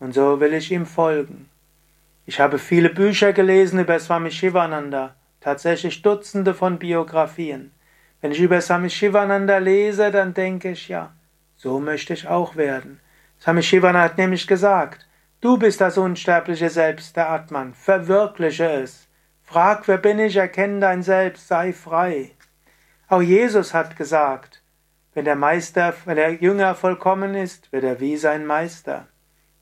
[0.00, 1.50] und so will ich ihm folgen.
[2.24, 7.72] Ich habe viele Bücher gelesen über Swami Shivananda, tatsächlich Dutzende von Biografien.
[8.22, 11.12] Wenn ich über Swami Shivananda lese, dann denke ich, ja,
[11.56, 13.00] so möchte ich auch werden.
[13.38, 15.06] Swami Shivananda hat nämlich gesagt,
[15.42, 19.08] du bist das unsterbliche Selbst der Atman, verwirkliche es.
[19.42, 22.30] Frag, wer bin ich, erkenne dein Selbst, sei frei.
[23.08, 24.62] Auch Jesus hat gesagt,
[25.16, 29.08] wenn der Meister, wenn der Jünger vollkommen ist, wird er wie sein Meister.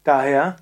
[0.03, 0.57] Daher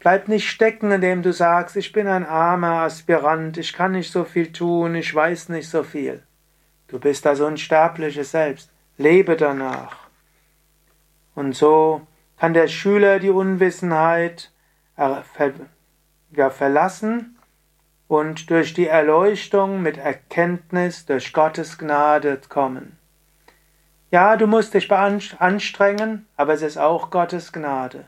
[0.00, 4.24] bleib nicht stecken, indem du sagst, ich bin ein armer Aspirant, ich kann nicht so
[4.24, 6.24] viel tun, ich weiß nicht so viel.
[6.88, 8.72] Du bist das unsterbliche Selbst.
[8.98, 10.08] Lebe danach.
[11.36, 12.04] Und so
[12.40, 14.50] kann der Schüler die Unwissenheit
[16.50, 17.35] verlassen
[18.08, 22.98] und durch die Erleuchtung mit Erkenntnis durch Gottes Gnade kommen.
[24.10, 28.06] Ja, du musst dich anstrengen, aber es ist auch Gottes Gnade.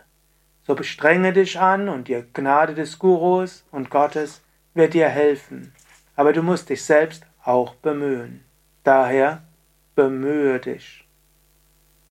[0.62, 4.42] So bestrenge dich an und die Gnade des Gurus und Gottes
[4.75, 5.72] wird dir helfen.
[6.14, 8.44] Aber du musst dich selbst auch bemühen.
[8.84, 9.42] Daher
[9.94, 11.07] bemühe dich.